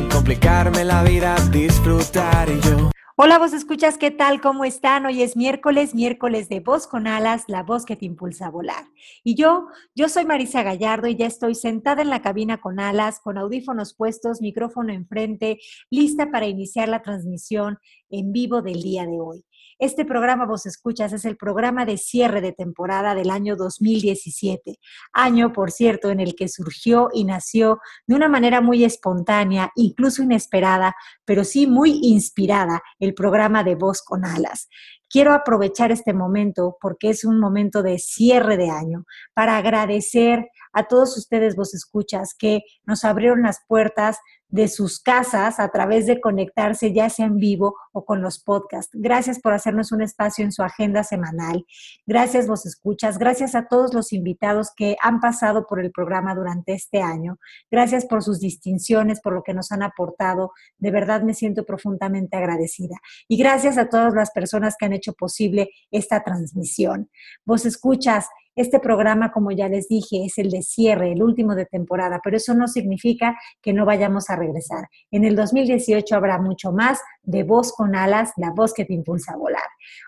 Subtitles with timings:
[0.00, 2.90] sin complicarme la vida, disfrutar yo.
[3.16, 4.40] Hola, vos escuchas, ¿qué tal?
[4.40, 5.04] ¿Cómo están?
[5.04, 8.86] Hoy es miércoles, miércoles de Voz con Alas, la voz que te impulsa a volar.
[9.22, 13.20] Y yo, yo soy Marisa Gallardo y ya estoy sentada en la cabina con alas,
[13.20, 15.58] con audífonos puestos, micrófono enfrente,
[15.90, 17.76] lista para iniciar la transmisión
[18.08, 19.44] en vivo del día de hoy.
[19.80, 24.78] Este programa, vos escuchas, es el programa de cierre de temporada del año 2017,
[25.14, 30.22] año, por cierto, en el que surgió y nació de una manera muy espontánea, incluso
[30.22, 34.68] inesperada, pero sí muy inspirada, el programa de Voz con Alas.
[35.08, 40.88] Quiero aprovechar este momento porque es un momento de cierre de año para agradecer a
[40.88, 44.18] todos ustedes, vos escuchas, que nos abrieron las puertas
[44.50, 48.90] de sus casas a través de conectarse ya sea en vivo o con los podcasts.
[48.92, 51.64] Gracias por hacernos un espacio en su agenda semanal.
[52.06, 53.18] Gracias, vos escuchas.
[53.18, 57.38] Gracias a todos los invitados que han pasado por el programa durante este año.
[57.70, 60.52] Gracias por sus distinciones, por lo que nos han aportado.
[60.78, 62.96] De verdad me siento profundamente agradecida.
[63.28, 67.08] Y gracias a todas las personas que han hecho posible esta transmisión.
[67.44, 68.26] Vos escuchas,
[68.60, 72.36] este programa, como ya les dije, es el de cierre, el último de temporada, pero
[72.36, 74.88] eso no significa que no vayamos a regresar.
[75.10, 79.32] En el 2018 habrá mucho más de voz con alas, la voz que te impulsa
[79.32, 79.62] a volar.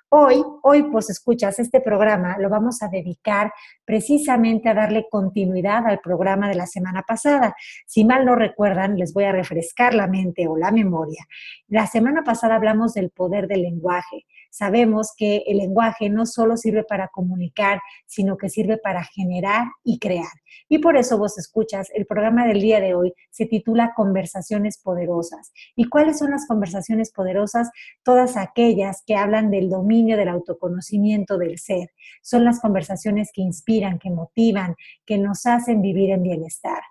[0.09, 3.53] Hoy, hoy pues escuchas, este programa lo vamos a dedicar
[3.85, 7.55] precisamente a darle continuidad al programa de la semana pasada.
[7.87, 11.25] Si mal no recuerdan, les voy a refrescar la mente o la memoria.
[11.69, 16.85] La semana pasada hablamos del poder del lenguaje sabemos que el lenguaje no solo sirve
[16.85, 20.31] para comunicar, sino que sirve para generar y crear.
[20.69, 25.53] Y por eso vos escuchas, el programa del día de hoy se titula Conversaciones Poderosas.
[25.75, 27.71] ¿Y cuáles son las conversaciones poderosas?
[28.03, 31.91] Todas aquellas que hablan del dominio del autoconocimiento del ser.
[32.23, 34.77] Son las conversaciones que inspiran, que motivan,
[35.07, 36.83] que nos hacen vivir en bienestar.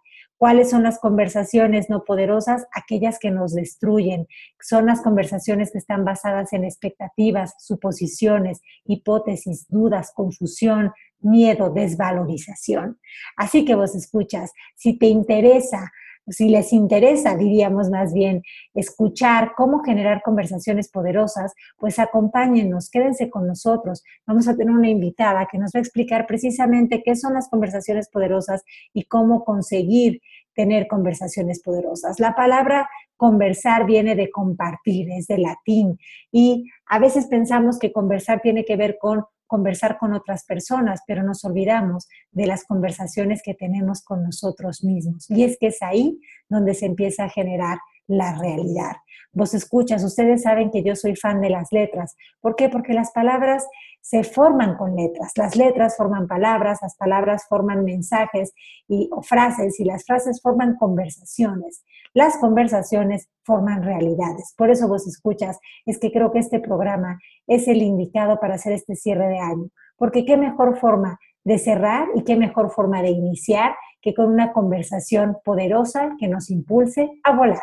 [0.41, 2.65] ¿Cuáles son las conversaciones no poderosas?
[2.73, 4.27] Aquellas que nos destruyen.
[4.59, 12.99] Son las conversaciones que están basadas en expectativas, suposiciones, hipótesis, dudas, confusión, miedo, desvalorización.
[13.37, 15.91] Así que vos escuchas, si te interesa
[16.31, 18.43] si les interesa, diríamos más bien,
[18.73, 24.03] escuchar cómo generar conversaciones poderosas, pues acompáñenos, quédense con nosotros.
[24.25, 28.09] Vamos a tener una invitada que nos va a explicar precisamente qué son las conversaciones
[28.09, 30.21] poderosas y cómo conseguir
[30.53, 32.19] tener conversaciones poderosas.
[32.19, 35.99] La palabra conversar viene de compartir, es de latín,
[36.31, 41.23] y a veces pensamos que conversar tiene que ver con conversar con otras personas, pero
[41.23, 45.29] nos olvidamos de las conversaciones que tenemos con nosotros mismos.
[45.29, 47.77] Y es que es ahí donde se empieza a generar
[48.11, 48.97] la realidad.
[49.33, 52.17] Vos escuchas, ustedes saben que yo soy fan de las letras.
[52.41, 52.67] ¿Por qué?
[52.67, 53.65] Porque las palabras
[54.01, 55.31] se forman con letras.
[55.37, 58.53] Las letras forman palabras, las palabras forman mensajes
[58.89, 61.85] y, o frases y las frases forman conversaciones.
[62.13, 64.53] Las conversaciones forman realidades.
[64.57, 67.17] Por eso vos escuchas, es que creo que este programa
[67.47, 69.69] es el indicado para hacer este cierre de año.
[69.95, 74.51] Porque qué mejor forma de cerrar y qué mejor forma de iniciar que con una
[74.51, 77.61] conversación poderosa que nos impulse a volar.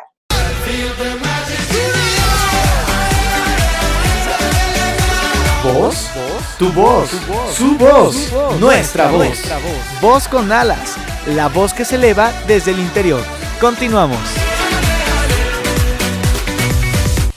[5.63, 6.09] ¿Voz?
[6.57, 7.09] Tu voz,
[7.55, 9.37] su voz, nuestra voz.
[10.01, 10.95] Voz con alas,
[11.27, 13.23] la voz que se eleva desde el interior.
[13.61, 14.19] Continuamos.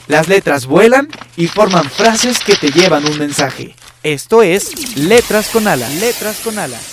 [0.08, 3.74] Las letras vuelan y forman frases que te llevan un mensaje.
[4.02, 5.92] Esto es Letras con alas.
[5.94, 6.91] Letras con alas.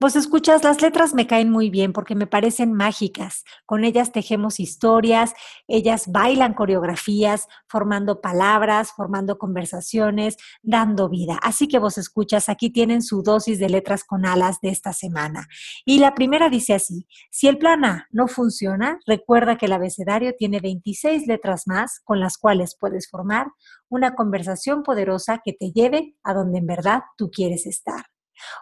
[0.00, 3.44] Pues escuchas, las letras me caen muy bien porque me parecen mágicas.
[3.66, 5.34] Con ellas tejemos historias,
[5.68, 11.38] ellas bailan coreografías, formando palabras, formando conversaciones, dando vida.
[11.42, 15.48] Así que vos escuchas, aquí tienen su dosis de letras con alas de esta semana.
[15.84, 20.34] Y la primera dice así, si el plan A no funciona, recuerda que el abecedario
[20.34, 23.48] tiene 26 letras más con las cuales puedes formar
[23.90, 28.06] una conversación poderosa que te lleve a donde en verdad tú quieres estar.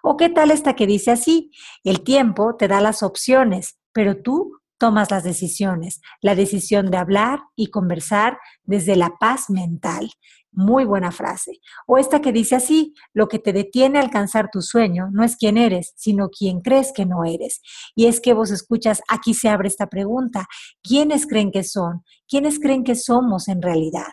[0.02, 1.50] ¿O qué tal esta que dice así?
[1.84, 6.00] El tiempo te da las opciones, pero tú tomas las decisiones.
[6.22, 10.10] La decisión de hablar y conversar desde la paz mental.
[10.50, 11.60] Muy buena frase.
[11.86, 15.36] O esta que dice así, lo que te detiene a alcanzar tu sueño no es
[15.36, 17.60] quién eres, sino quién crees que no eres.
[17.94, 20.46] Y es que vos escuchas, aquí se abre esta pregunta.
[20.82, 22.02] ¿Quiénes creen que son?
[22.26, 24.06] ¿Quiénes creen que somos en realidad?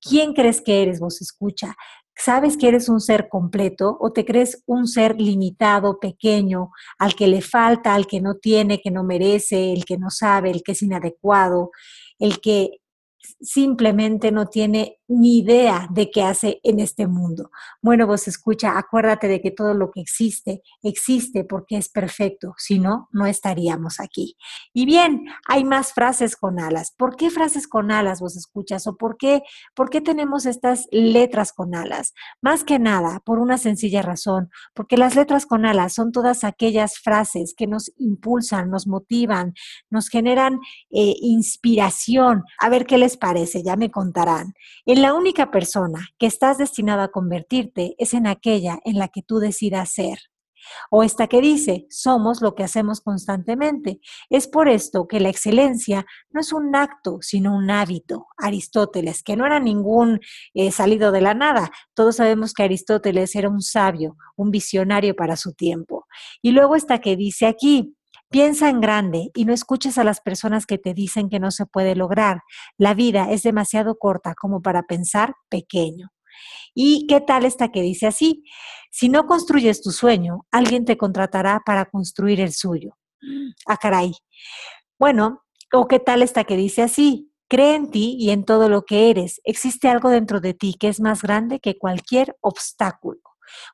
[0.00, 1.74] ¿Quién crees que eres, vos escucha?
[2.18, 7.28] ¿Sabes que eres un ser completo o te crees un ser limitado, pequeño, al que
[7.28, 10.72] le falta, al que no tiene, que no merece, el que no sabe, el que
[10.72, 11.70] es inadecuado,
[12.18, 12.80] el que
[13.40, 17.50] simplemente no tiene ni idea de qué hace en este mundo.
[17.80, 22.78] Bueno, vos escucha, acuérdate de que todo lo que existe, existe porque es perfecto, si
[22.78, 24.36] no, no estaríamos aquí.
[24.72, 26.92] Y bien, hay más frases con alas.
[26.96, 28.86] ¿Por qué frases con alas vos escuchas?
[28.86, 29.42] ¿O por qué,
[29.74, 32.12] por qué tenemos estas letras con alas?
[32.42, 36.98] Más que nada, por una sencilla razón, porque las letras con alas son todas aquellas
[36.98, 39.54] frases que nos impulsan, nos motivan,
[39.90, 40.60] nos generan
[40.90, 42.44] eh, inspiración.
[42.58, 44.54] A ver qué les parece, ya me contarán.
[44.96, 49.20] En la única persona que estás destinado a convertirte es en aquella en la que
[49.20, 50.16] tú decidas ser.
[50.90, 54.00] O esta que dice, somos lo que hacemos constantemente.
[54.30, 58.28] Es por esto que la excelencia no es un acto, sino un hábito.
[58.38, 60.18] Aristóteles, que no era ningún
[60.54, 61.70] eh, salido de la nada.
[61.92, 66.06] Todos sabemos que Aristóteles era un sabio, un visionario para su tiempo.
[66.40, 67.95] Y luego esta que dice aquí,
[68.30, 71.66] Piensa en grande y no escuches a las personas que te dicen que no se
[71.66, 72.42] puede lograr.
[72.76, 76.08] La vida es demasiado corta como para pensar pequeño.
[76.74, 78.44] ¿Y qué tal esta que dice así?
[78.90, 82.96] Si no construyes tu sueño, alguien te contratará para construir el suyo.
[83.66, 84.12] Ah, caray.
[84.98, 87.32] Bueno, o qué tal esta que dice así?
[87.48, 89.40] Cree en ti y en todo lo que eres.
[89.44, 93.20] Existe algo dentro de ti que es más grande que cualquier obstáculo.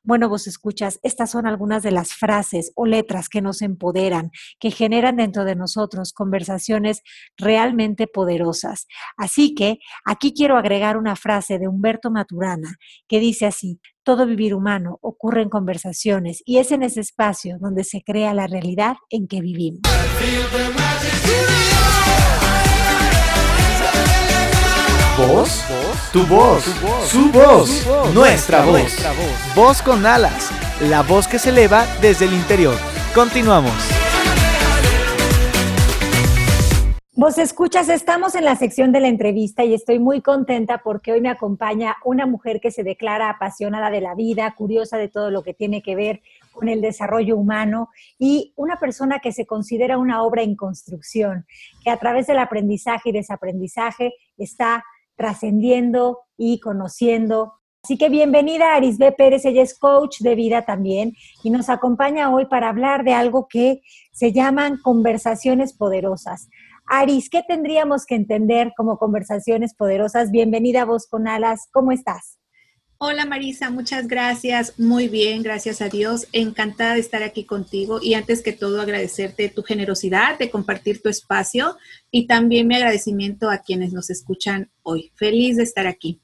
[0.03, 4.71] Bueno, vos escuchas, estas son algunas de las frases o letras que nos empoderan, que
[4.71, 7.01] generan dentro de nosotros conversaciones
[7.37, 8.87] realmente poderosas.
[9.17, 12.75] Así que aquí quiero agregar una frase de Humberto Maturana
[13.07, 17.83] que dice así, todo vivir humano ocurre en conversaciones y es en ese espacio donde
[17.83, 19.81] se crea la realidad en que vivimos.
[25.27, 25.63] ¿Voz?
[26.11, 26.65] Tu voz,
[27.05, 28.93] su voz, nuestra voz.
[29.55, 32.75] Voz con alas, la voz que se eleva desde el interior.
[33.15, 33.71] Continuamos.
[37.15, 41.21] Vos escuchas, estamos en la sección de la entrevista y estoy muy contenta porque hoy
[41.21, 45.41] me acompaña una mujer que se declara apasionada de la vida, curiosa de todo lo
[45.41, 46.21] que tiene que ver
[46.51, 47.89] con el desarrollo humano
[48.19, 51.45] y una persona que se considera una obra en construcción,
[51.81, 54.83] que a través del aprendizaje y desaprendizaje está
[55.15, 57.53] trascendiendo y conociendo.
[57.83, 61.13] Así que bienvenida Arisbe Pérez, ella es coach de vida también
[61.43, 63.81] y nos acompaña hoy para hablar de algo que
[64.13, 66.47] se llaman conversaciones poderosas.
[66.85, 70.31] Aris, ¿qué tendríamos que entender como conversaciones poderosas?
[70.31, 72.39] Bienvenida a Voz con Alas, ¿cómo estás?
[73.05, 74.79] Hola Marisa, muchas gracias.
[74.79, 76.25] Muy bien, gracias a Dios.
[76.31, 81.09] Encantada de estar aquí contigo y antes que todo agradecerte tu generosidad de compartir tu
[81.09, 81.75] espacio
[82.11, 85.11] y también mi agradecimiento a quienes nos escuchan hoy.
[85.15, 86.21] Feliz de estar aquí.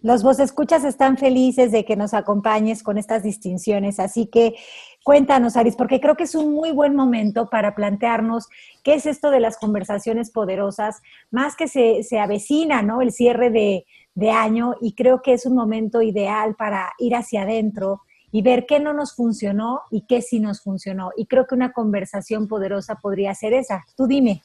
[0.00, 4.56] Los vos escuchas están felices de que nos acompañes con estas distinciones, así que
[5.04, 8.48] cuéntanos, Aris, porque creo que es un muy buen momento para plantearnos
[8.82, 13.00] qué es esto de las conversaciones poderosas, más que se, se avecina, ¿no?
[13.00, 13.86] El cierre de,
[14.16, 18.00] de año y creo que es un momento ideal para ir hacia adentro
[18.32, 21.10] y ver qué no nos funcionó y qué sí nos funcionó.
[21.16, 23.84] Y creo que una conversación poderosa podría ser esa.
[23.96, 24.42] Tú dime.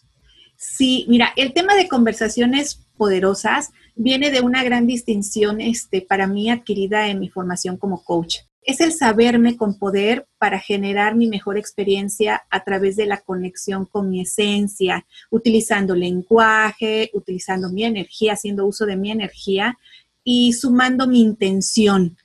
[0.58, 6.52] Sí, mira, el tema de conversaciones poderosas viene de una gran distinción este, para mí
[6.52, 11.58] adquirida en mi formación como coach es el saberme con poder para generar mi mejor
[11.58, 18.66] experiencia a través de la conexión con mi esencia, utilizando lenguaje, utilizando mi energía, haciendo
[18.66, 19.78] uso de mi energía
[20.24, 22.18] y sumando mi intención.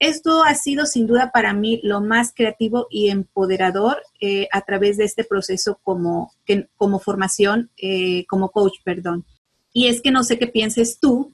[0.00, 4.96] Esto ha sido sin duda para mí lo más creativo y empoderador eh, a través
[4.96, 6.32] de este proceso como,
[6.76, 9.24] como formación, eh, como coach, perdón.
[9.72, 11.32] Y es que no sé qué pienses tú,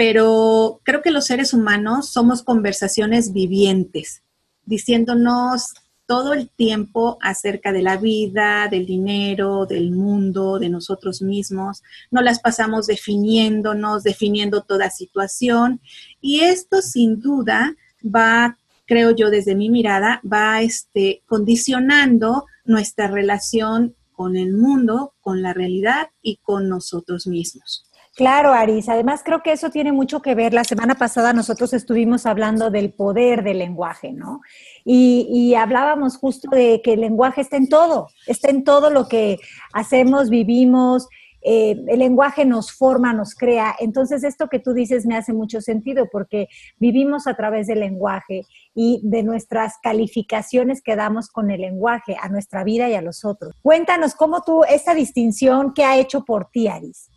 [0.00, 4.22] pero creo que los seres humanos somos conversaciones vivientes,
[4.64, 5.74] diciéndonos
[6.06, 11.82] todo el tiempo acerca de la vida, del dinero, del mundo, de nosotros mismos.
[12.10, 15.82] No las pasamos definiéndonos, definiendo toda situación.
[16.22, 23.94] Y esto sin duda va, creo yo desde mi mirada, va este, condicionando nuestra relación
[24.12, 27.89] con el mundo, con la realidad y con nosotros mismos.
[28.20, 28.86] Claro, Aris.
[28.90, 30.52] Además, creo que eso tiene mucho que ver.
[30.52, 34.42] La semana pasada nosotros estuvimos hablando del poder del lenguaje, ¿no?
[34.84, 39.38] Y, hablábamos justo de que el lenguaje está en todo, está en todo lo que
[39.72, 41.08] hacemos, vivimos.
[41.40, 43.74] Eh, el lenguaje nos forma, nos crea.
[43.80, 46.48] Entonces, esto que tú dices me hace mucho sentido porque
[46.78, 48.42] vivimos a través del lenguaje
[48.74, 53.24] y de nuestras calificaciones que damos con el lenguaje a nuestra vida y a los
[53.24, 53.54] otros.
[53.62, 57.09] Cuéntanos cómo tú, esa distinción, ¿qué ha hecho por ti, Aris?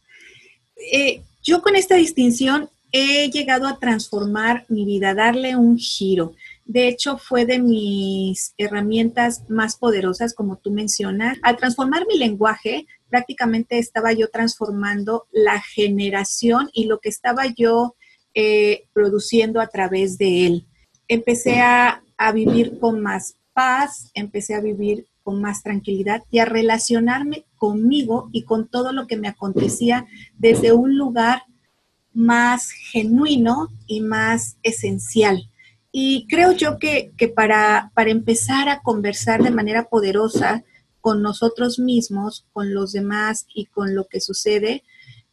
[0.92, 6.34] Eh, yo con esta distinción he llegado a transformar mi vida, darle un giro.
[6.66, 11.38] De hecho, fue de mis herramientas más poderosas, como tú mencionas.
[11.42, 17.96] Al transformar mi lenguaje, prácticamente estaba yo transformando la generación y lo que estaba yo
[18.34, 20.66] eh, produciendo a través de él.
[21.08, 26.46] Empecé a, a vivir con más paz, empecé a vivir con más tranquilidad y a
[26.46, 30.06] relacionarme conmigo y con todo lo que me acontecía
[30.38, 31.44] desde un lugar
[32.12, 35.50] más genuino y más esencial.
[35.90, 40.66] Y creo yo que, para, para empezar a conversar de manera poderosa
[41.00, 44.84] con nosotros mismos, con los demás y con lo que sucede,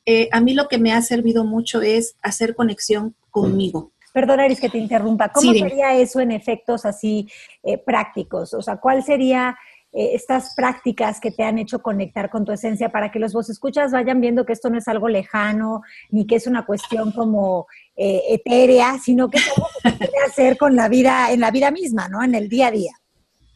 [0.06, 3.90] eh, a mí lo que me ha servido mucho es hacer conexión conmigo.
[4.12, 5.30] Perdona, Iris, que te interrumpa.
[5.32, 7.28] ¿Cómo sería eso en efectos así
[7.64, 8.54] eh, prácticos?
[8.54, 9.56] O sea, ¿cuál sería
[9.92, 13.50] eh, estas prácticas que te han hecho conectar con tu esencia para que los vos
[13.50, 17.66] escuchas vayan viendo que esto no es algo lejano, ni que es una cuestión como
[17.97, 21.50] eh, etérea, sino que es algo que se puede hacer con la vida, en la
[21.50, 22.23] vida misma, ¿no?
[22.23, 22.92] En el día a día.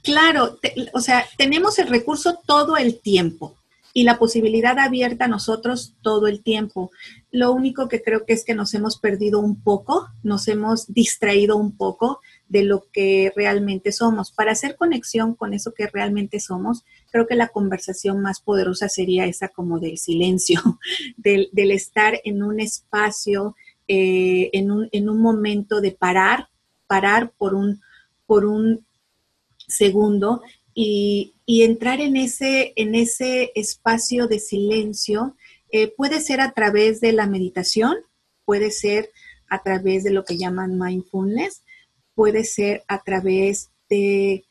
[0.02, 0.58] Claro,
[0.92, 3.56] o sea, tenemos el recurso todo el tiempo
[3.94, 6.90] y la posibilidad abierta a nosotros todo el tiempo.
[7.30, 11.56] Lo único que creo que es que nos hemos perdido un poco, nos hemos distraído
[11.56, 14.30] un poco de lo que realmente somos.
[14.32, 19.26] Para hacer conexión con eso que realmente somos, creo que la conversación más poderosa sería
[19.26, 20.60] esa como del silencio,
[21.16, 23.56] del, estar en un espacio,
[23.88, 26.48] eh, en, un, en, un, momento de parar,
[26.86, 27.80] parar por un,
[28.26, 28.84] por un
[29.66, 30.42] segundo
[30.74, 35.36] y, entrar en ese, en ese espacio de silencio.
[35.70, 37.96] Eh, puede ser a través de la meditación,
[38.44, 39.10] puede ser
[39.48, 41.63] a través de lo que llaman mindfulness,
[42.14, 44.44] puede ser a través de,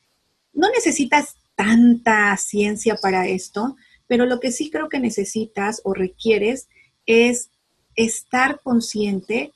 [0.53, 3.75] no necesitas tanta ciencia para esto,
[4.08, 6.67] pero lo que sí creo que necesitas o requieres
[7.05, 7.50] es
[7.96, 9.53] estar consciente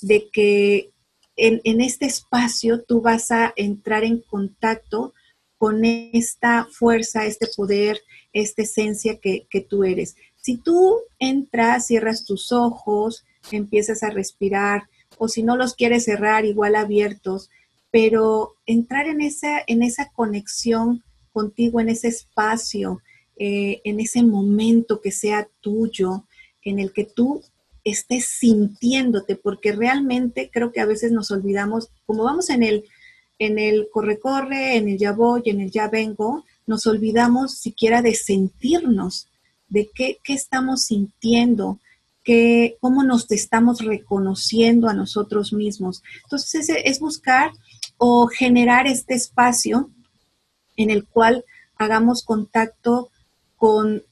[0.00, 0.90] de que
[1.36, 5.14] en, este espacio tú vas a entrar en contacto
[5.56, 8.00] con esta fuerza, este poder,
[8.32, 10.16] esta esencia que, que tú eres.
[10.36, 16.44] Si tú entras, cierras tus ojos, empiezas a respirar, o si no los quieres cerrar,
[16.44, 17.50] igual abiertos,
[17.90, 23.00] pero entrar en esa, en esa conexión contigo, en ese espacio,
[23.36, 26.24] eh, en ese momento que sea tuyo,
[26.64, 27.42] en el que tú
[27.84, 32.84] estés sintiéndote, porque realmente creo que a veces nos olvidamos, como vamos en el,
[33.38, 38.14] en el corre-corre, en el ya voy, en el ya vengo, nos olvidamos siquiera de
[38.14, 39.28] sentirnos,
[39.68, 41.78] de qué, qué estamos sintiendo,
[42.80, 46.02] cómo nos estamos reconociendo a nosotros mismos.
[46.24, 47.52] Entonces, es, buscar
[47.96, 49.90] o generar este espacio
[50.76, 51.44] en el cual
[51.76, 53.10] hagamos contacto
[53.56, 54.02] con,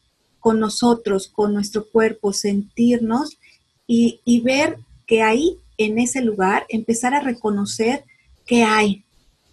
[0.44, 3.38] nosotros, con nuestro cuerpo, sentirnos
[3.86, 8.04] y, y, ver que ahí, en ese lugar, empezar a reconocer
[8.46, 9.04] qué hay.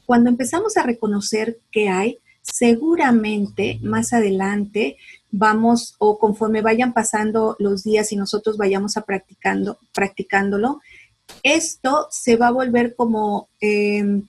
[0.05, 4.97] Cuando empezamos a reconocer qué hay, seguramente más adelante
[5.31, 10.81] vamos o conforme vayan pasando los días y nosotros vayamos a practicando, practicándolo,
[11.41, 14.27] esto se va a volver como, em,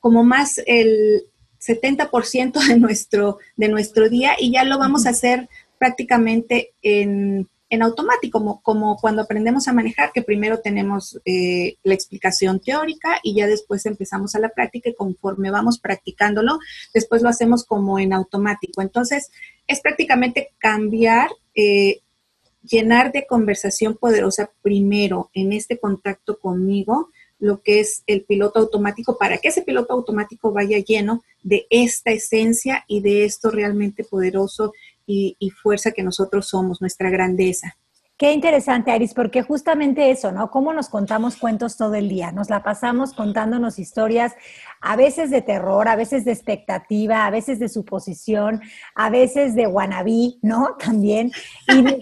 [0.00, 1.24] como más el
[1.58, 7.82] 70% de nuestro, de nuestro día y ya lo vamos a hacer prácticamente en en
[7.82, 13.34] automático, como, como cuando aprendemos a manejar, que primero tenemos eh, la explicación teórica y
[13.34, 16.58] ya después empezamos a la práctica y conforme vamos practicándolo,
[16.94, 18.82] después lo hacemos como en automático.
[18.82, 19.30] Entonces,
[19.66, 22.00] es prácticamente cambiar, eh,
[22.62, 29.18] llenar de conversación poderosa primero en este contacto conmigo, lo que es el piloto automático,
[29.18, 34.72] para que ese piloto automático vaya lleno de esta esencia y de esto realmente poderoso
[35.06, 37.76] y, fuerza que nosotros somos, nuestra grandeza.
[38.18, 40.50] Qué interesante, Aris, porque justamente eso, ¿no?
[40.50, 42.32] Cómo nos contamos cuentos todo el día.
[42.32, 44.32] Nos la pasamos contándonos historias,
[44.80, 48.62] a veces de terror, a veces de expectativa, a veces de suposición,
[48.94, 50.76] a veces de wannabe, ¿no?
[50.78, 51.30] También.
[51.68, 52.00] Y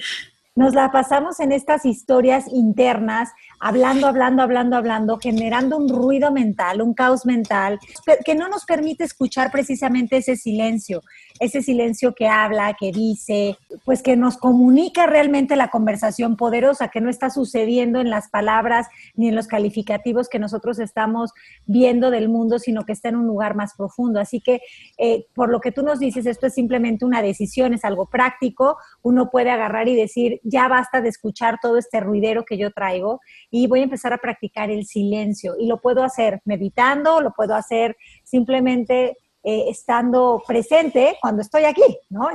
[0.56, 6.80] nos la pasamos en estas historias internas hablando, hablando, hablando, hablando, generando un ruido mental,
[6.80, 7.80] un caos mental,
[8.24, 11.02] que no nos permite escuchar precisamente ese silencio,
[11.40, 17.00] ese silencio que habla, que dice, pues que nos comunica realmente la conversación poderosa, que
[17.00, 21.32] no está sucediendo en las palabras ni en los calificativos que nosotros estamos
[21.66, 24.20] viendo del mundo, sino que está en un lugar más profundo.
[24.20, 24.60] Así que,
[24.96, 28.76] eh, por lo que tú nos dices, esto es simplemente una decisión, es algo práctico,
[29.02, 33.20] uno puede agarrar y decir, ya basta de escuchar todo este ruidero que yo traigo
[33.50, 35.54] y voy a empezar a practicar el silencio.
[35.58, 41.82] Y lo puedo hacer meditando, lo puedo hacer simplemente eh, estando presente cuando estoy aquí,
[42.08, 42.28] ¿no?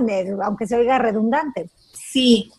[0.44, 1.70] aunque se oiga redundante.
[1.94, 2.52] Sí,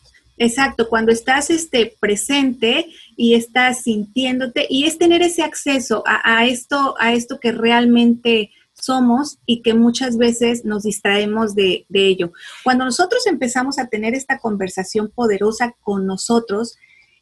[0.43, 6.95] Exacto, cuando estás este, presente y estás sintiéndote y es tener ese acceso a, esto,
[6.99, 12.33] a esto que realmente somos y que muchas veces nos distraemos de, de, ello.
[12.65, 16.79] Cuando nosotros empezamos a tener esta conversación poderosa con nosotros,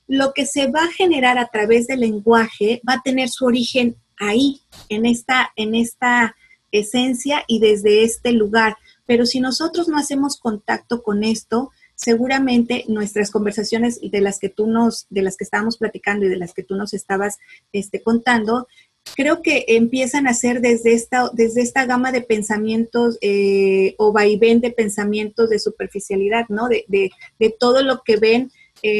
[0.06, 3.96] lo que se va a generar a través del lenguaje va a tener su origen
[4.16, 6.36] ahí, en esta, en esta
[6.72, 8.76] esencia y desde este lugar.
[9.06, 14.66] Pero si nosotros no hacemos contacto con esto, seguramente nuestras conversaciones de las que tú
[14.66, 17.38] nos, de las que estábamos platicando y de las que tú nos estabas
[17.72, 18.68] este, contando,
[19.16, 24.60] creo que empiezan a ser desde esta, desde esta gama de pensamientos eh, o vaivén
[24.60, 26.68] de pensamientos de superficialidad, ¿no?
[26.68, 28.52] De, de, de todo lo que ven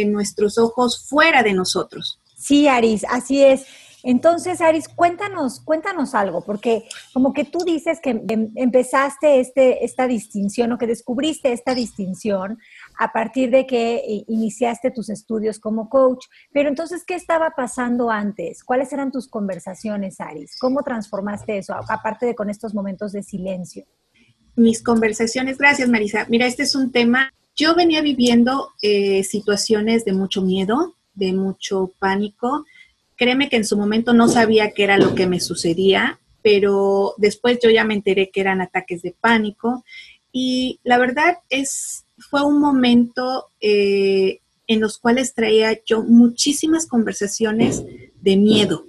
[0.07, 2.19] nuestros ojos fuera de nosotros.
[2.37, 3.67] Sí, Aris, así es.
[4.03, 10.07] Entonces, Aris, cuéntanos, cuéntanos algo, porque como que tú dices que em, empezaste este, esta
[10.07, 12.59] distinción o que descubriste esta distinción
[12.99, 16.27] a partir de que eh, iniciaste tus estudios como coach.
[16.53, 18.63] Pero entonces, ¿qué estaba pasando antes?
[18.63, 20.57] ¿Cuáles eran tus conversaciones, Aris?
[20.61, 23.85] ¿Cómo transformaste eso, aparte de con estos momentos de silencio?
[24.55, 26.27] Mis conversaciones, gracias Marisa.
[26.29, 31.93] Mira, este es un tema, yo venía viviendo eh, situaciones de mucho miedo, de mucho
[31.99, 32.65] pánico,
[33.19, 37.59] Créeme que en su momento no sabía qué era lo que me sucedía, pero después
[37.61, 39.85] yo ya me enteré que eran ataques de pánico
[40.31, 47.83] y la verdad es, fue un momento eh, en los cuales traía yo muchísimas conversaciones
[48.21, 48.87] de miedo,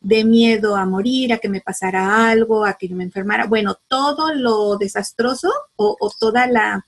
[0.00, 3.48] de miedo a morir, a que me pasara algo, a que yo me enfermara.
[3.48, 6.86] Bueno, todo lo desastroso o, o toda la,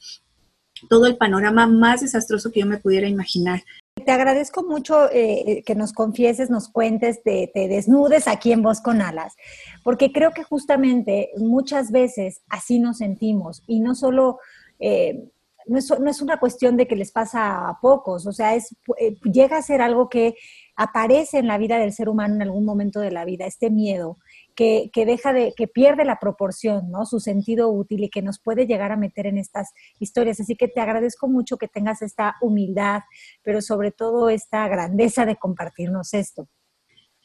[0.89, 3.65] todo el panorama más desastroso que yo me pudiera imaginar.
[4.05, 9.01] Te agradezco mucho eh, que nos confieses, nos cuentes, te, desnudes aquí en Voz con
[9.01, 9.35] Alas,
[9.83, 14.39] porque creo que justamente muchas veces así nos sentimos y no solo...
[14.79, 15.31] Eh,
[15.69, 19.57] no es, una cuestión de que les pasa a pocos, o sea, es, eh, llega
[19.57, 20.37] a ser algo que
[20.77, 24.19] aparece en la vida del ser humano en algún momento de la vida, este miedo,
[24.57, 27.05] que, deja de, que pierde la proporción, ¿no?
[27.07, 29.69] Su sentido útil y que nos puede llegar a meter en estas
[30.01, 30.41] historias.
[30.41, 33.03] Así que te agradezco mucho que tengas esta humildad,
[33.43, 36.49] pero sobre todo esta grandeza de compartirnos esto.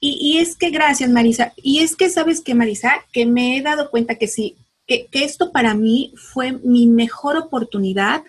[0.04, 1.54] Y, es que gracias, Marisa.
[1.56, 5.52] Y es que sabes que, Marisa, que me he dado cuenta que sí, que, esto
[5.52, 8.24] para mí fue mi mejor oportunidad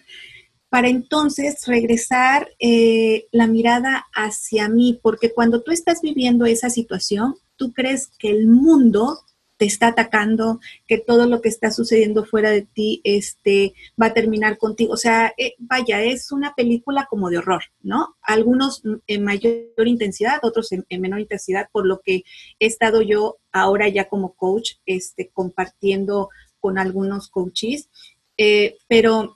[0.68, 7.36] para entonces regresar eh, la mirada hacia mí, porque cuando tú estás viviendo esa situación,
[7.62, 9.20] tú crees que el mundo
[9.56, 14.14] te está atacando, que todo lo que está sucediendo fuera de ti este, va a
[14.14, 14.94] terminar contigo.
[14.94, 18.16] O sea, eh, vaya, es una película como de horror, ¿no?
[18.20, 22.24] Algunos en mayor intensidad, otros en, menor intensidad, por lo que
[22.58, 27.88] he estado yo ahora ya como coach, este, compartiendo con algunos coaches,
[28.36, 29.34] eh, pero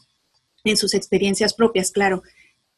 [0.65, 2.25] en sus experiencias propias, claro.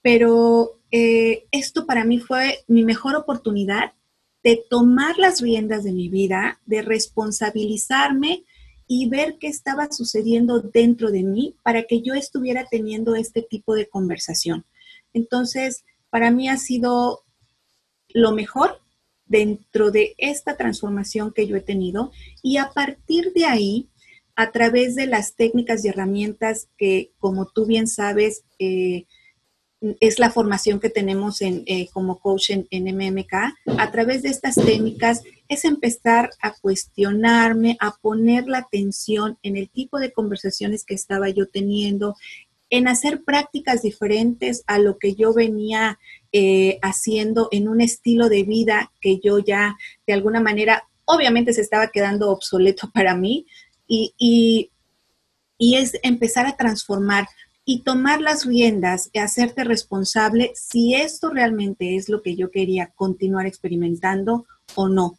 [0.03, 3.95] Pero eh, esto para mí fue mi mejor oportunidad
[4.42, 8.44] de tomar las riendas de mi vida, de responsabilizarme
[8.87, 13.74] y ver qué estaba sucediendo dentro de mí para que yo estuviera teniendo este tipo
[13.74, 14.64] de conversación.
[15.12, 17.22] Entonces, para mí ha sido
[18.09, 18.81] lo mejor
[19.27, 23.88] dentro de esta transformación que yo he tenido y a partir de ahí,
[24.35, 29.07] a través de las técnicas y herramientas que, como tú bien sabes, eh,
[29.81, 33.35] es la formación que tenemos en, eh, como coach en, MMK.
[33.79, 39.69] A través de estas técnicas es empezar a cuestionarme, a poner la atención en el
[39.71, 42.17] tipo de conversaciones que estaba yo teniendo,
[42.71, 45.99] en hacer prácticas diferentes a lo que yo venía
[46.33, 51.62] eh, haciendo en un estilo de vida que yo ya de alguna manera, obviamente se
[51.62, 53.47] estaba quedando obsoleto para mí
[53.87, 54.12] y,
[55.57, 57.27] y es empezar a transformar
[57.71, 62.93] y tomar las riendas y hacerte responsable si esto realmente es lo que yo quería
[62.97, 65.19] continuar experimentando o no.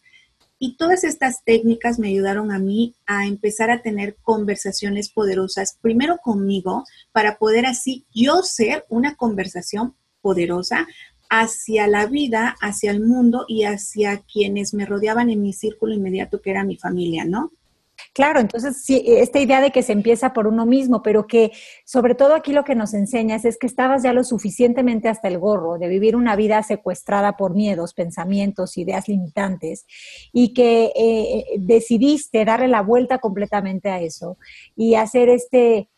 [0.58, 6.16] Y todas estas técnicas me ayudaron a mí a empezar a tener conversaciones poderosas, primero
[6.16, 6.82] conmigo,
[7.12, 10.88] para poder así yo ser una conversación poderosa
[11.28, 16.42] hacia la vida, hacia el mundo y hacia quienes me rodeaban en mi círculo inmediato,
[16.42, 17.52] que era mi familia, ¿no?
[18.14, 21.52] Claro, entonces sí, esta idea de que se empieza por uno mismo, pero que
[21.84, 25.38] sobre todo aquí lo que nos enseñas es que estabas ya lo suficientemente hasta el
[25.38, 29.86] gorro de vivir una vida secuestrada por miedos, pensamientos, ideas limitantes
[30.32, 34.38] y que eh, decidiste darle la vuelta completamente a eso
[34.76, 35.88] y hacer este,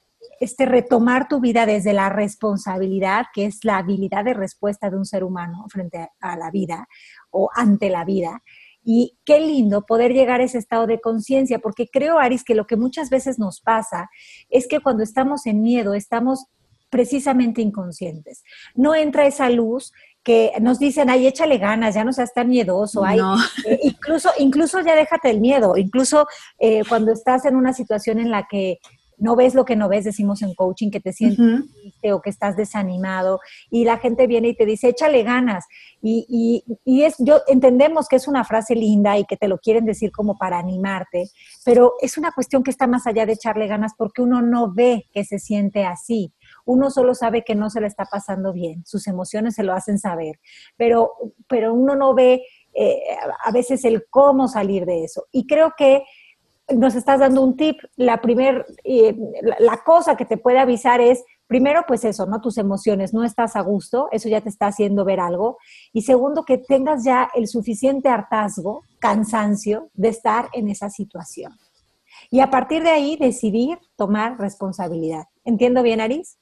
[0.41, 5.05] este retomar tu vida desde la responsabilidad, que es la habilidad de respuesta de un
[5.05, 6.89] ser humano frente a la vida
[7.31, 8.43] o ante la vida
[8.85, 12.67] y qué lindo poder llegar a ese estado de conciencia, porque creo, Aris, que lo
[12.67, 14.11] que muchas veces nos pasa
[14.51, 16.47] es que cuando estamos en miedo, estamos
[16.91, 18.45] precisamente inconscientes.
[18.75, 19.93] No entra esa luz
[20.23, 23.19] que nos dicen, ay, échale ganas, ya no seas tan miedoso, ay,
[23.67, 26.27] eh, incluso, incluso ya déjate el miedo, incluso
[26.59, 28.79] eh, cuando estás en una situación en la que
[29.23, 32.29] no ves lo que no ves, decimos en coaching, que te sientes triste o que
[32.29, 33.39] estás desanimado
[33.71, 35.65] y la gente viene y te dice, échale ganas.
[36.03, 39.85] Y, y, es, yo entendemos que es una frase linda y que te lo quieren
[39.85, 41.29] decir como para animarte,
[41.65, 45.07] pero es una cuestión que está más allá de echarle ganas porque uno no ve
[45.13, 46.33] que se siente así.
[46.65, 50.01] Uno solo sabe que no se le está pasando bien, sus emociones se lo hacen
[50.01, 50.41] saber,
[50.77, 51.13] pero,
[51.49, 52.43] pero uno no ve
[52.75, 53.03] eh,
[53.45, 55.27] a veces el cómo salir de eso.
[55.31, 56.03] Y creo que
[56.69, 57.79] nos estás dando un tip.
[57.97, 59.17] La primera, eh,
[59.59, 62.41] la cosa que te puede avisar es, primero, pues eso, ¿no?
[62.41, 65.59] Tus emociones, no estás a gusto, eso ya te está haciendo ver algo.
[65.93, 71.53] Y segundo, que tengas ya el suficiente hartazgo, cansancio de estar en esa situación.
[72.31, 75.25] Y a partir de ahí, decidir tomar responsabilidad.
[75.45, 76.39] ¿Entiendo bien, Aris?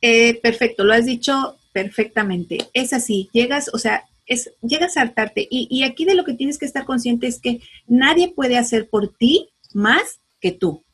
[0.00, 2.58] Eh, perfecto, lo has dicho perfectamente.
[2.72, 5.46] Es así, llegas, o sea, es, llegas a hartarte.
[5.50, 8.88] Y, y aquí de lo que tienes que estar consciente es que nadie puede hacer
[8.88, 10.84] por ti más que tú.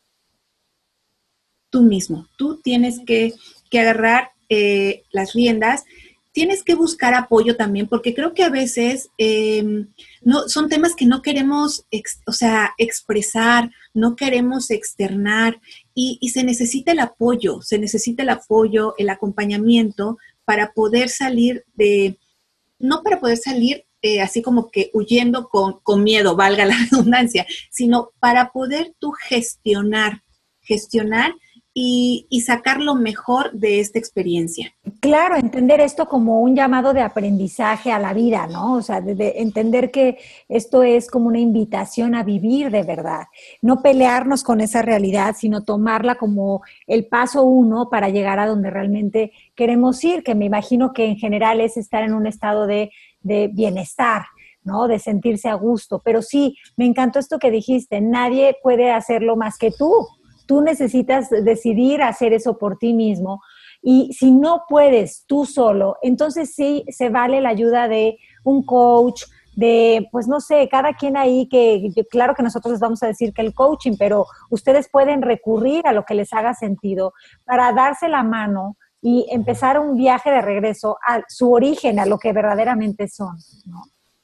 [1.70, 2.26] Tú mismo.
[2.36, 3.34] Tú tienes que,
[3.72, 5.84] agarrar eh, las riendas.
[6.32, 9.88] Tienes que buscar apoyo también, porque creo que a veces em,
[10.22, 11.86] no, son temas que no queremos,
[12.26, 15.60] o sea, expresar, no queremos externar
[15.92, 21.64] y, y se necesita el apoyo, se necesita el apoyo, el acompañamiento para poder salir
[21.74, 22.18] de,
[22.78, 28.10] no para poder salir eh, así como que huyendo con, miedo, valga la redundancia, sino
[28.18, 30.22] para poder tú gestionar,
[30.60, 31.34] gestionar
[31.72, 34.74] y, sacar lo mejor de esta experiencia.
[35.00, 38.74] Claro, entender esto como un llamado de aprendizaje a la vida, ¿no?
[38.74, 43.24] O sea, de, entender que esto es como una invitación a vivir de verdad,
[43.62, 48.70] no pelearnos con esa realidad, sino tomarla como el paso uno para llegar a donde
[48.70, 52.90] realmente queremos ir, que me imagino que en general es estar en un estado de
[53.22, 54.24] de bienestar,
[54.62, 54.88] ¿no?
[54.88, 56.00] De sentirse a gusto.
[56.04, 60.06] Pero sí, me encantó esto que dijiste, nadie puede hacerlo más que tú.
[60.46, 63.40] Tú necesitas decidir hacer eso por ti mismo.
[63.82, 69.22] Y si no puedes tú solo, entonces sí se vale la ayuda de un coach,
[69.56, 73.32] de, pues no sé, cada quien ahí que, claro que nosotros les vamos a decir
[73.32, 77.12] que el coaching, pero ustedes pueden recurrir a lo que les haga sentido
[77.44, 82.18] para darse la mano y empezar un viaje de regreso a su origen, a lo
[82.18, 83.38] que verdaderamente son.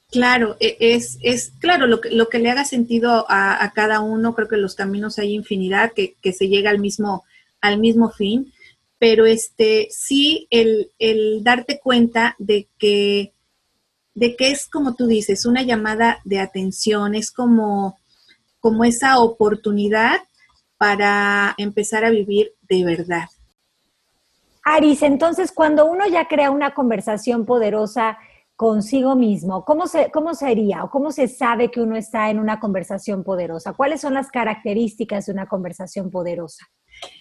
[0.09, 4.35] Claro, e, es, es claro, lo que, lo que le haga sentido a, cada uno,
[4.35, 7.23] creo que los caminos hay infinidad, que, se llega al mismo,
[7.59, 8.53] al mismo fin,
[8.99, 13.33] pero este, sí el, el darte cuenta de que,
[14.15, 17.99] de que es como tú dices, una llamada de atención, es como,
[18.59, 20.21] como esa oportunidad
[20.77, 23.27] para empezar a vivir de verdad.
[24.69, 28.17] Aris, entonces cuando uno ya crea una conversación poderosa
[28.57, 33.23] consigo mismo, ¿cómo, ¿cómo sería o cómo se sabe que uno está en una conversación
[33.23, 33.71] poderosa?
[33.71, 36.67] ¿Cuáles son las características de una conversación poderosa?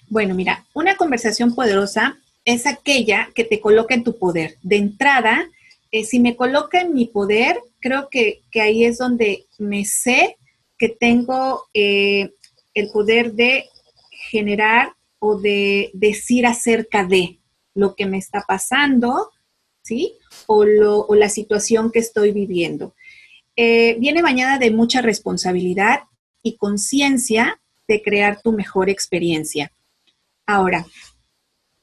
[0.09, 4.57] Bueno, mira, una conversación poderosa es aquella que te coloca en tu poder.
[4.63, 5.49] De entrada,
[5.93, 10.37] eh, si me coloca en mi poder, creo que, ahí es donde me sé
[10.77, 12.29] que tengo eh,
[12.75, 13.67] el poder de
[14.31, 14.96] generar
[15.27, 17.41] o de decir acerca de
[17.75, 19.31] lo que me está pasando,
[19.83, 20.15] ¿sí?
[20.47, 22.95] O, la situación que estoy viviendo.
[23.57, 26.05] Eh, viene bañada de mucha responsabilidad
[26.43, 29.73] y conciencia de crear tu mejor experiencia.
[30.47, 30.87] Ahora,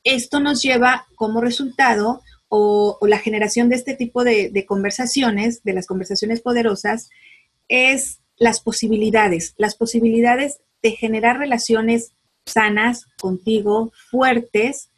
[0.05, 5.85] esto nos lleva como resultado o, la generación de este tipo de, conversaciones, de las
[5.87, 7.09] conversaciones poderosas,
[7.67, 12.13] es las posibilidades, las posibilidades de generar relaciones
[12.45, 14.89] sanas contigo, fuertes,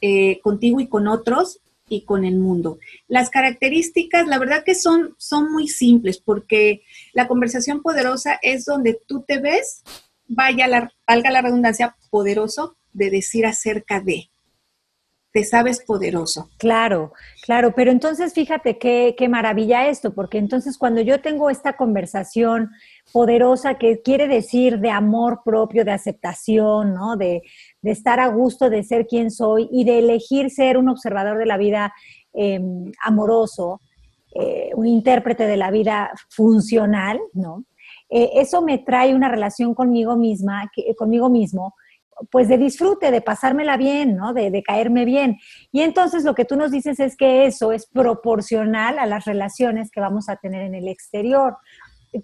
[0.00, 2.78] eh, contigo y con otros y con el mundo.
[3.08, 6.82] Las características, la verdad que son, son muy simples porque
[7.12, 9.82] la conversación poderosa es donde tú te ves,
[10.26, 14.30] vaya la, valga la redundancia, poderoso de decir acerca de
[15.32, 16.50] te sabes poderoso.
[16.58, 17.12] Claro,
[17.44, 22.70] claro, pero entonces fíjate qué, qué maravilla esto, porque entonces cuando yo tengo esta conversación
[23.12, 27.16] poderosa que quiere decir de amor propio, de aceptación, ¿no?
[27.16, 27.42] De,
[27.82, 31.56] estar a gusto, de ser quien soy y de elegir ser un observador de la
[31.56, 31.92] vida
[32.32, 33.80] em, amoroso,
[34.34, 37.64] eh, un intérprete de la vida funcional, ¿no?
[38.08, 41.74] Eh, eso me trae una relación conmigo misma, conmigo mismo,
[42.30, 44.32] pues de disfrute, de pasármela bien, ¿no?
[44.34, 45.38] De, de, caerme bien.
[45.72, 49.90] Y entonces lo que tú nos dices es que eso es proporcional a las relaciones
[49.90, 51.56] que vamos a tener en el exterior,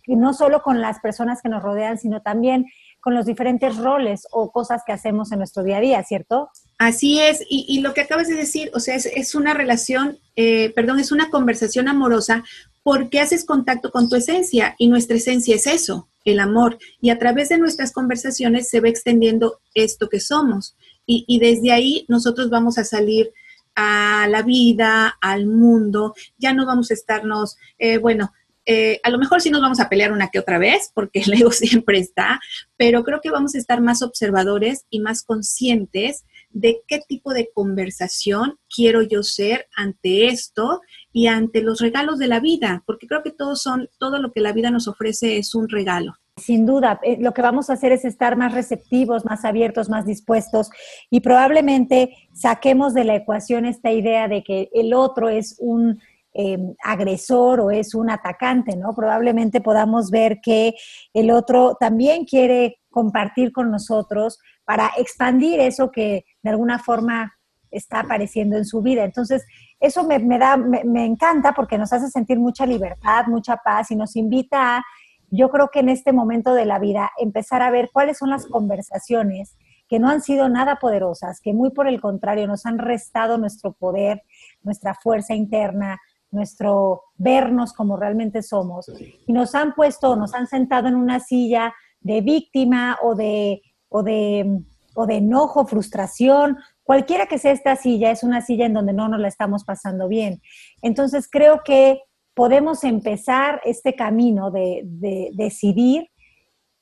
[0.06, 2.66] no solo con las personas que nos rodean, sino también
[3.06, 6.50] con los diferentes roles o cosas que hacemos en nuestro día a día, ¿cierto?
[6.76, 10.98] Así es, y, lo que acabas de decir, o sea, es, una relación, eh, perdón,
[10.98, 12.42] es una conversación amorosa
[12.82, 16.78] porque haces contacto con tu esencia y nuestra esencia es eso, el amor.
[17.00, 20.76] Y a través de nuestras conversaciones se va extendiendo esto que somos.
[21.06, 23.32] Y, desde ahí nosotros vamos a salir
[23.76, 28.32] a la vida, al mundo, ya no vamos a estarnos, eh, bueno,
[28.66, 31.32] eh, a lo mejor sí nos vamos a pelear una que otra vez, porque el
[31.32, 32.40] ego siempre está,
[32.76, 37.50] pero creo que vamos a estar más observadores y más conscientes de qué tipo de
[37.52, 40.80] conversación quiero yo ser ante esto
[41.12, 44.40] y ante los regalos de la vida, porque creo que todos son, todo lo que
[44.40, 46.14] la vida nos ofrece es un regalo.
[46.38, 50.04] Sin duda, eh, lo que vamos a hacer es estar más receptivos, más abiertos, más
[50.04, 50.70] dispuestos
[51.08, 56.00] y probablemente saquemos de la ecuación esta idea de que el otro es un
[56.38, 58.94] em, agresor o es un atacante, ¿no?
[58.94, 60.74] Probablemente podamos ver que
[61.14, 67.32] el otro también quiere compartir con nosotros para expandir eso que de alguna forma
[67.70, 69.04] está apareciendo en su vida.
[69.04, 69.46] Entonces,
[69.80, 74.16] eso me, da, me, encanta porque nos hace sentir mucha libertad, mucha paz y nos
[74.16, 74.84] invita a,
[75.30, 78.46] yo creo que en este momento de la vida, empezar a ver cuáles son las
[78.46, 79.56] conversaciones
[79.88, 83.72] que no han sido nada poderosas, que muy por el contrario nos han restado nuestro
[83.72, 84.22] poder,
[84.62, 85.98] nuestra fuerza interna,
[86.36, 88.92] nuestro vernos como realmente somos,
[89.26, 94.02] y nos han puesto, nos han sentado en una silla de víctima o de, o
[94.04, 94.60] de,
[94.94, 99.08] o de enojo, frustración, cualquiera que sea esta silla, es una silla en donde no
[99.08, 100.40] nos la estamos pasando bien.
[100.82, 102.02] Entonces creo que
[102.34, 106.10] podemos empezar este camino de, de, decidir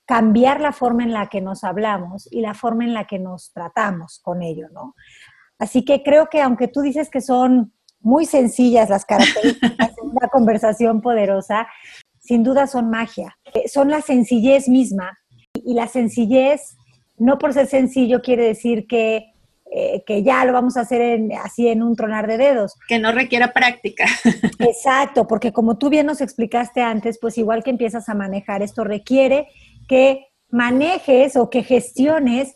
[0.05, 3.53] cambiar la forma en la que nos hablamos y la forma en la que nos
[3.53, 4.95] tratamos con ello, ¿no?
[5.59, 7.73] Así que creo que aunque tú dices que son
[8.05, 11.67] muy sencillas las características de una conversación poderosa,
[12.21, 13.37] sin duda son magia.
[13.53, 15.19] Eh, son la sencillez misma.
[15.55, 16.77] Y la sencillez,
[17.17, 19.33] no por ser sencillo, quiere decir que,
[19.71, 22.75] eh, que ya lo vamos a hacer así en un tronar de dedos.
[22.89, 24.05] Que no requiera práctica.
[24.59, 28.85] Exacto, porque como tú bien nos explicaste antes, pues igual que empiezas a manejar, esto
[28.85, 29.49] requiere
[29.89, 32.55] que manejes o que gestiones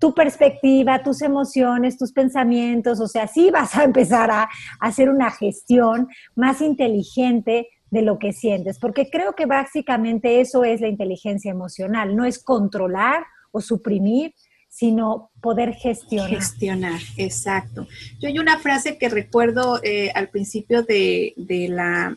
[0.00, 4.48] tu perspectiva, tus emociones, tus pensamientos, o sea, sí vas a empezar a
[4.80, 10.80] hacer una gestión más inteligente de lo que sientes, porque creo que básicamente eso es
[10.80, 14.32] la inteligencia emocional, no es controlar o suprimir,
[14.68, 16.30] sino poder gestionar.
[16.30, 17.86] Gestionar, exacto.
[18.20, 21.34] Yo hay una frase que recuerdo eh, al principio de,
[21.68, 22.16] la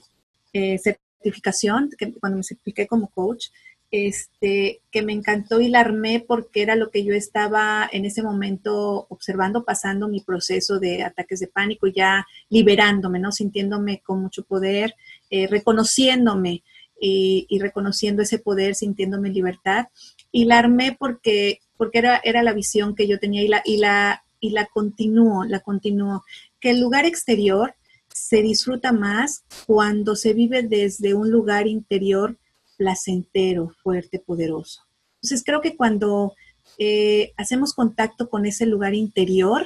[0.54, 3.48] eh, certificación, que cuando me certifiqué como coach,
[3.94, 8.24] este, que me encantó y la armé porque era lo que yo estaba en ese
[8.24, 13.32] momento observando, pasando mi proceso de ataques de pánico, ya liberándome, ¿no?
[13.32, 14.96] Sintiéndome con mucho poder,
[15.30, 16.64] eh, reconociéndome
[17.00, 19.90] y, reconociendo ese poder, sintiéndome libertad.
[20.32, 23.78] Y la armé porque, porque era, era la visión que yo tenía y la, y
[23.78, 26.24] la, y la continúo, la continúo.
[26.60, 27.76] Que el lugar exterior
[28.12, 32.38] se disfruta más cuando se vive desde un lugar interior
[32.84, 34.82] placentero, fuerte, poderoso.
[35.22, 36.34] Entonces creo que cuando
[36.78, 39.66] eh, hacemos contacto con ese lugar interior,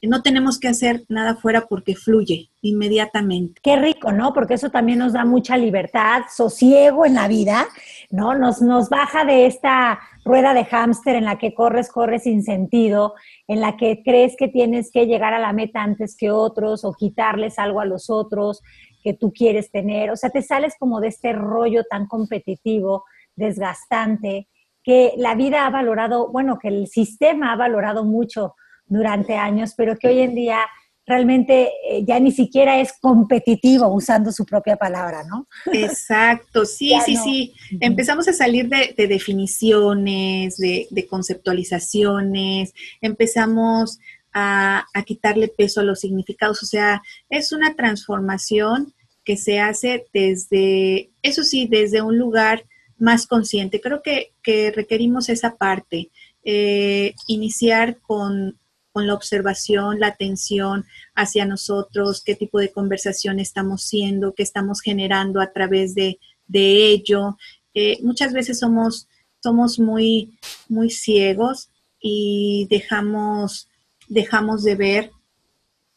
[0.00, 3.60] no tenemos que hacer nada fuera porque fluye inmediatamente.
[3.62, 4.32] Qué rico, ¿no?
[4.32, 7.66] Porque eso también nos da mucha libertad, sosiego en la vida,
[8.10, 8.34] ¿no?
[8.34, 13.14] Nos, nos baja de esta rueda de hámster en la que corres, corres sin sentido,
[13.48, 16.92] en la que crees que tienes que llegar a la meta antes que otros o
[16.94, 18.62] quitarles algo a los otros
[19.06, 20.10] que tú quieres tener.
[20.10, 23.04] O sea, te sales como de este rollo tan competitivo,
[23.36, 24.48] desgastante,
[24.82, 29.96] que la vida ha valorado, bueno, que el sistema ha valorado mucho durante años, pero
[29.96, 30.58] que hoy en día
[31.06, 35.46] realmente eh, ya ni siquiera es competitivo usando su propia palabra, ¿no?
[35.72, 37.54] Exacto, sí, sí, sí.
[37.78, 44.00] Empezamos a salir de, definiciones, de, conceptualizaciones, empezamos
[44.32, 48.92] a, a, quitarle peso a los significados, o sea, es una transformación
[49.26, 52.64] que se hace desde, eso sí, desde un lugar
[52.96, 53.80] más consciente.
[53.80, 54.32] Creo que,
[54.72, 56.10] requerimos esa parte,
[56.44, 58.58] eh, iniciar con,
[58.94, 65.42] la observación, la atención hacia nosotros, qué tipo de conversación estamos siendo, qué estamos generando
[65.42, 67.36] a través de, ello.
[67.74, 69.06] Eh, muchas veces somos,
[69.42, 70.38] somos muy,
[70.70, 71.68] muy ciegos
[72.00, 73.68] y dejamos,
[74.08, 75.10] dejamos de ver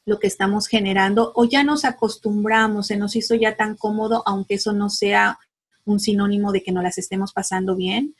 [0.09, 4.55] lo que estamos generando o ya nos acostumbramos, se nos hizo ya tan cómodo, aunque
[4.55, 5.37] eso no sea
[5.85, 8.15] un sinónimo de que no las estemos pasando bien,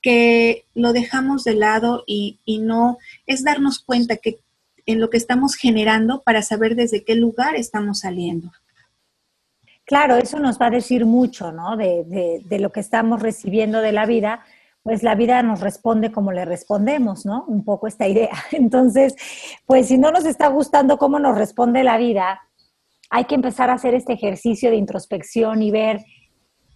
[0.00, 4.38] que lo dejamos de lado y, no es darnos cuenta que
[4.86, 8.50] en lo que estamos generando para saber desde qué lugar estamos saliendo.
[9.84, 11.76] Claro, eso nos va a decir mucho, ¿no?
[11.76, 14.44] De, de, de, lo que estamos recibiendo de la vida,
[14.86, 17.44] pues la vida nos responde como le respondemos, ¿no?
[17.48, 18.30] Un poco esta idea.
[18.52, 19.16] Entonces,
[19.66, 22.40] pues si no nos está gustando cómo nos responde la vida,
[23.10, 26.04] hay que empezar a hacer este ejercicio de introspección y ver,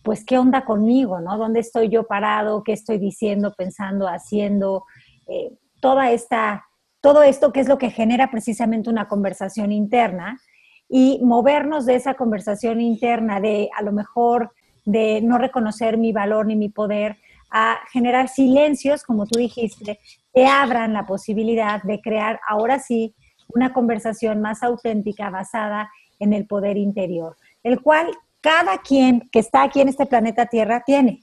[0.03, 1.38] pues, qué onda conmigo, ¿no?
[1.38, 2.64] ¿Dónde estoy yo parado?
[2.64, 4.87] ¿Qué estoy diciendo, pensando, haciendo?
[5.29, 6.64] Eh, toda esta,
[7.01, 10.37] todo esto que es lo que genera precisamente una conversación interna
[10.88, 14.51] y movernos de esa conversación interna de a lo mejor
[14.85, 17.16] de no reconocer mi valor ni mi poder
[17.51, 19.99] a generar silencios, como tú dijiste,
[20.33, 23.15] que abran la posibilidad de crear ahora sí
[23.49, 28.11] una conversación más auténtica basada en el poder interior, el cual
[28.41, 31.21] cada quien que está aquí en este planeta Tierra tiene.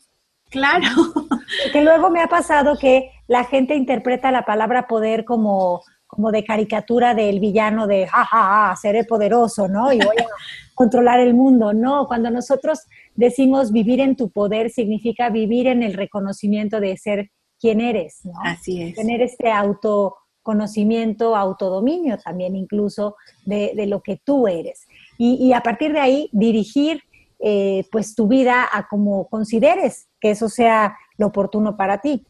[0.49, 0.87] Claro.
[1.71, 6.43] Que luego me ha pasado que la gente interpreta la palabra poder como, como de
[6.43, 9.93] caricatura del villano de, ja, ja, ja, seré poderoso, ¿no?
[9.93, 10.25] Y voy a
[10.75, 11.71] controlar el mundo.
[11.71, 12.81] No, cuando nosotros
[13.17, 18.33] decimos vivir en tu poder significa vivir en el reconocimiento de ser quien eres, ¿no?
[18.43, 18.95] Así es.
[18.95, 24.87] Tener este autoconocimiento, autodominio también incluso de, lo que tú eres.
[25.17, 27.01] Y, a partir de ahí dirigir
[27.39, 32.25] eh, pues tu vida a como consideres que eso sea lo oportuno para ti.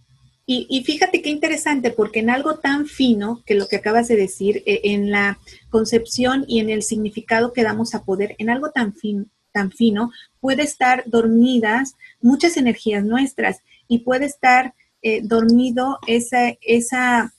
[0.49, 4.63] Y, fíjate qué interesante, porque en algo tan fino que lo que acabas de decir,
[4.65, 8.93] eh, en la concepción y en el significado que damos a poder, en algo tan,
[8.93, 16.55] fin, tan fino, puede estar dormidas muchas energías nuestras y puede estar eh, dormido esa,
[16.61, 17.33] esa,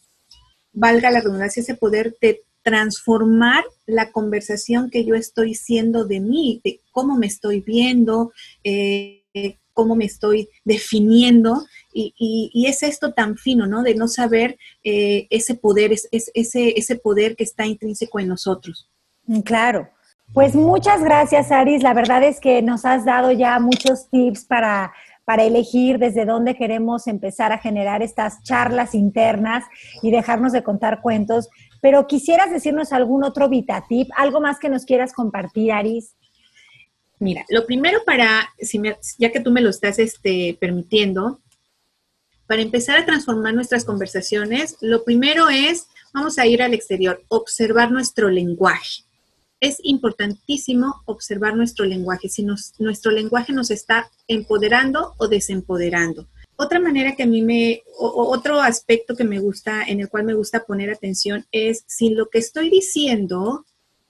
[0.73, 6.61] valga la redundancia, ese poder de transformar la conversación que yo estoy siendo de mí,
[6.65, 8.33] de cómo me estoy viendo,
[8.65, 9.23] eh,
[9.73, 11.65] cómo me estoy definiendo.
[11.93, 13.83] Y, es esto tan fino, ¿no?
[13.83, 18.89] De no saber eh, ese poder, es, ese, ese poder que está intrínseco en nosotros.
[19.27, 19.89] Mm, claro.
[20.35, 21.83] Pues muchas gracias, Aris.
[21.83, 24.93] La verdad es que nos has dado ya muchos tips para,
[25.25, 29.65] para elegir desde dónde queremos empezar a generar estas charlas internas
[30.03, 31.49] y dejarnos de contar cuentos.
[31.81, 36.15] Pero quisieras decirnos algún otro VitaTip, algo más que nos quieras compartir, Aris.
[37.21, 38.81] Mira, lo primero para, si
[39.19, 41.41] ya que tú me lo estás este, permitiendo,
[42.47, 47.91] para empezar a transformar nuestras conversaciones, lo primero es, vamos a ir al exterior, observar
[47.91, 49.03] nuestro lenguaje.
[49.61, 56.29] Es importantísimo observar nuestro lenguaje, si nuestro lenguaje nos está empoderando o desempoderando.
[56.57, 60.35] Otra manera que a mí me, otro aspecto que me gusta, en el cual me
[60.35, 63.65] gusta poner atención es si lo que estoy diciendo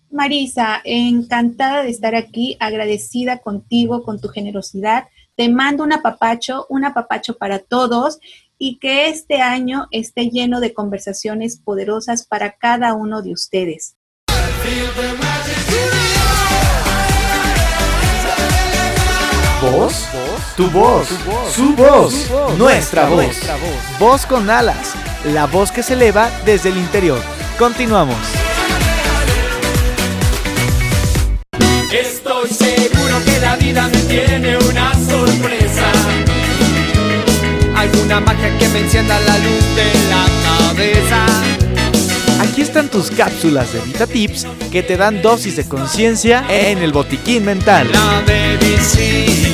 [0.09, 5.05] Marisa, encantada de estar aquí, agradecida contigo, con tu generosidad.
[5.35, 8.19] Te mando un apapacho, un apapacho para todos
[8.57, 13.97] y que este año esté lleno de conversaciones poderosas para cada uno de ustedes.
[19.71, 20.07] ¿Voz?
[20.55, 21.07] Tu voz,
[21.53, 23.35] su voz, nuestra voz.
[23.99, 24.93] Voz con alas,
[25.25, 27.19] la voz que se eleva desde el interior.
[27.59, 28.15] Continuamos.
[31.91, 35.91] Estoy seguro que la vida me tiene una sorpresa.
[37.75, 41.25] Alguna magia que me encienda la luz de la cabeza.
[42.41, 46.93] Aquí está están tus cápsulas de VitaTips que te dan dosis de conciencia en el
[46.93, 47.91] botiquín mental.
[47.91, 49.46] La medicina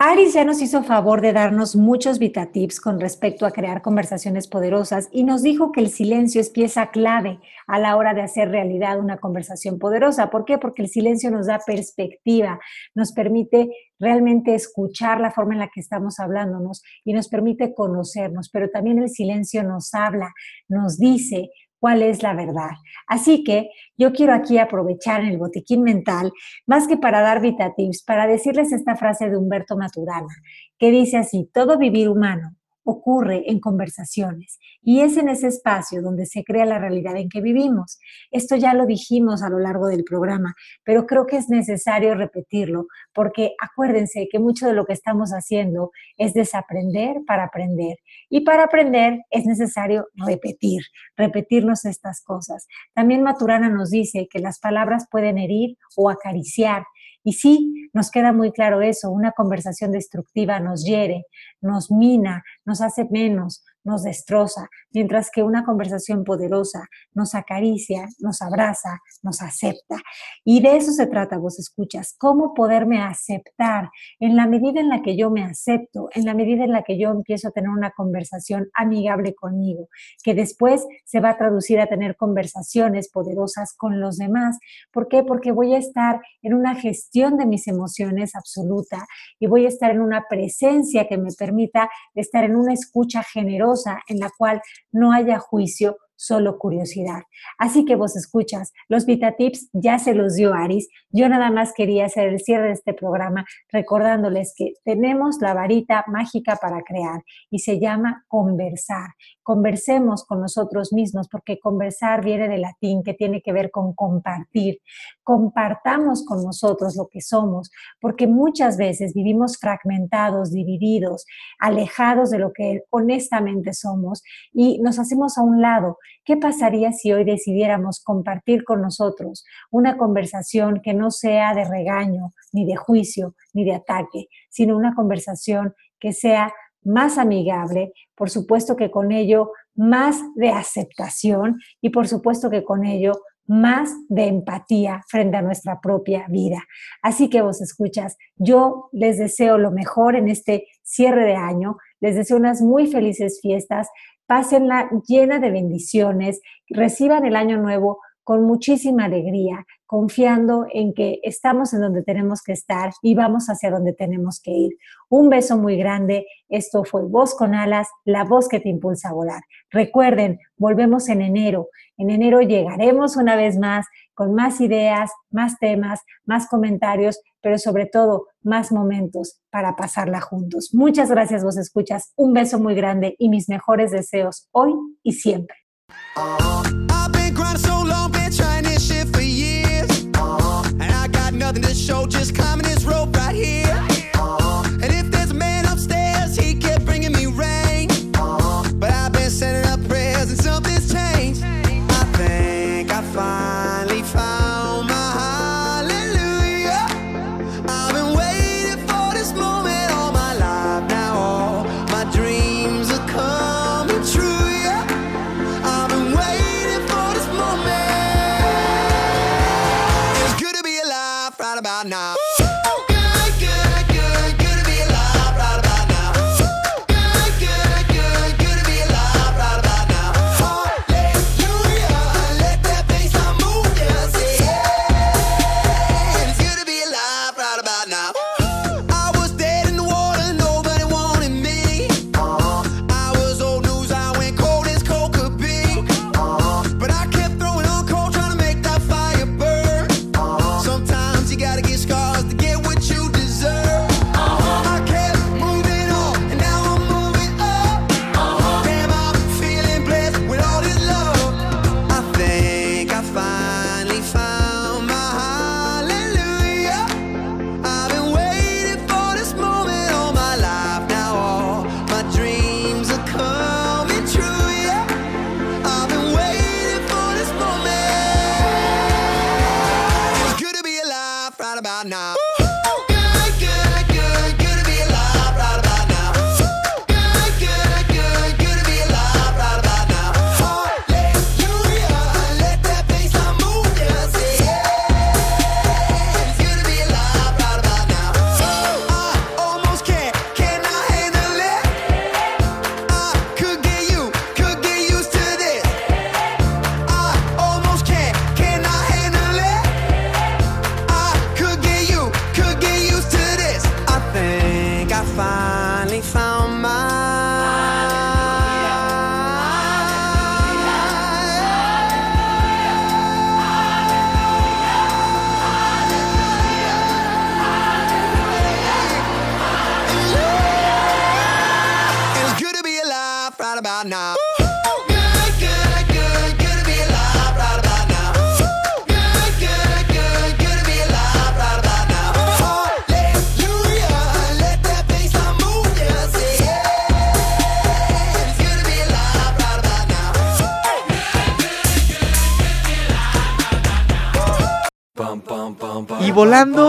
[0.00, 5.08] Aris ya nos hizo favor de darnos muchos VitaTips con respecto a crear conversaciones poderosas
[5.10, 9.00] y nos dijo que el silencio es pieza clave a la hora de hacer realidad
[9.00, 10.30] una conversación poderosa.
[10.30, 10.56] ¿Por qué?
[10.56, 12.60] Porque el silencio nos da perspectiva,
[12.94, 18.50] nos permite realmente escuchar la forma en la que estamos hablándonos y nos permite conocernos,
[18.50, 20.32] pero también el silencio nos habla,
[20.68, 21.50] nos dice
[21.80, 22.70] cuál es la verdad.
[23.06, 26.32] Así que yo quiero aquí aprovechar en el botiquín mental,
[26.66, 30.34] más que para dar VitaTips, para decirles esta frase de Humberto Maturana,
[30.78, 32.57] que dice así, todo vivir humano
[32.90, 37.42] ocurre en conversaciones y es en ese espacio donde se crea la realidad en que
[37.42, 37.98] vivimos.
[38.30, 42.86] Esto ya lo dijimos a lo largo del programa, pero creo que es necesario repetirlo
[43.12, 47.98] porque acuérdense que mucho de lo que estamos haciendo es desaprender para aprender
[48.30, 50.80] y para aprender es necesario repetir,
[51.14, 52.66] repetirnos estas cosas.
[52.94, 56.84] También Maturana nos dice que las palabras pueden herir o acariciar
[57.24, 61.24] y sí, nos queda muy claro eso, una conversación destructiva nos hiere,
[61.60, 68.42] nos mina, nos hace menos, nos destroza, mientras que una conversación poderosa nos acaricia, nos
[68.42, 69.96] abraza, nos acepta.
[70.44, 75.02] Y de eso se trata, vos escuchas, cómo poderme aceptar en la medida en la
[75.02, 77.90] que yo me acepto, en la medida en la que yo empiezo a tener una
[77.90, 79.88] conversación amigable conmigo,
[80.22, 84.58] que después se va a traducir a tener conversaciones poderosas con los demás.
[84.92, 85.22] ¿Por qué?
[85.22, 89.06] Porque voy a estar en una gestión de mis emociones absoluta
[89.38, 93.67] y voy a estar en una presencia que me permita estar en una escucha generosa
[94.08, 94.60] en la cual
[94.92, 97.22] no haya juicio, solo curiosidad.
[97.58, 100.88] Así que vos escuchas, los VitaTips ya se los dio Aris.
[101.10, 106.04] Yo nada más quería hacer el cierre de este programa recordándoles que tenemos la varita
[106.08, 109.10] mágica para crear y se llama conversar.
[109.44, 114.80] Conversemos con nosotros mismos porque conversar viene del latín que tiene que ver con compartir.
[115.22, 121.26] Compartamos con nosotros lo que somos porque muchas veces vivimos fragmentados, divididos,
[121.60, 127.12] alejados de lo que honestamente somos y nos hacemos a un lado ¿Qué pasaría si
[127.12, 133.34] hoy decidiéramos compartir con nosotros una conversación que no sea de regaño, ni de juicio,
[133.54, 136.52] ni de ataque, sino una conversación que sea
[136.82, 142.84] más amigable, por supuesto que con ello más de aceptación y por supuesto que con
[142.84, 143.12] ello
[143.46, 146.62] más de empatía frente a nuestra propia vida.
[147.02, 152.14] Así que vos escuchas, yo les deseo lo mejor en este cierre de año, les
[152.14, 153.88] deseo unas muy felices fiestas,
[154.28, 161.72] pásenla llena de bendiciones, reciban el año nuevo con muchísima alegría, confiando en que estamos
[161.72, 164.72] en donde tenemos que estar y vamos hacia donde tenemos que ir.
[165.08, 166.26] Un beso muy grande.
[166.50, 169.40] Esto fue Voz con Alas, la voz que te impulsa a volar.
[169.70, 171.68] Recuerden, volvemos en enero.
[171.96, 177.86] En enero llegaremos una vez más con más ideas, más temas, más comentarios, pero sobre
[177.86, 180.70] todo más momentos para pasarla juntos.
[180.72, 182.12] Muchas gracias, vos escuchas.
[182.16, 184.72] Un beso muy grande y mis mejores deseos hoy
[185.02, 185.56] y siempre.